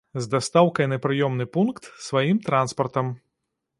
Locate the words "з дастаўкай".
0.25-0.87